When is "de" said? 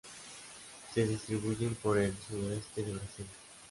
2.81-2.93